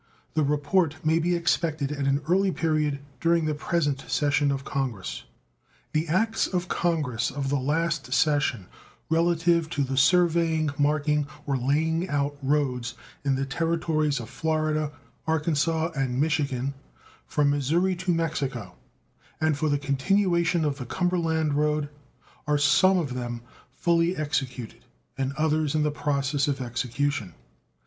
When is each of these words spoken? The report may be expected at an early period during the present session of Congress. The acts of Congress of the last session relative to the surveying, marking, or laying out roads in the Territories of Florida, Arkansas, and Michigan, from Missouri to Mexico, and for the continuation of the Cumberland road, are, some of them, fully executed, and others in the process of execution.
The 0.33 0.41
report 0.43 0.95
may 1.05 1.19
be 1.19 1.35
expected 1.35 1.91
at 1.91 2.07
an 2.07 2.23
early 2.27 2.51
period 2.51 3.01
during 3.19 3.45
the 3.45 3.53
present 3.53 4.03
session 4.07 4.51
of 4.51 4.65
Congress. 4.65 5.25
The 5.93 6.07
acts 6.07 6.47
of 6.47 6.67
Congress 6.67 7.29
of 7.29 7.49
the 7.49 7.59
last 7.59 8.11
session 8.11 8.65
relative 9.11 9.69
to 9.69 9.83
the 9.83 9.97
surveying, 9.97 10.71
marking, 10.79 11.27
or 11.45 11.55
laying 11.55 12.09
out 12.09 12.35
roads 12.41 12.95
in 13.23 13.35
the 13.35 13.45
Territories 13.45 14.19
of 14.19 14.27
Florida, 14.27 14.91
Arkansas, 15.27 15.91
and 15.95 16.19
Michigan, 16.19 16.73
from 17.27 17.51
Missouri 17.51 17.95
to 17.97 18.11
Mexico, 18.11 18.73
and 19.39 19.55
for 19.55 19.69
the 19.69 19.77
continuation 19.77 20.65
of 20.65 20.79
the 20.79 20.85
Cumberland 20.87 21.53
road, 21.53 21.89
are, 22.47 22.57
some 22.57 22.97
of 22.97 23.13
them, 23.13 23.41
fully 23.75 24.17
executed, 24.17 24.83
and 25.15 25.31
others 25.33 25.75
in 25.75 25.83
the 25.83 25.91
process 25.91 26.47
of 26.47 26.59
execution. 26.59 27.35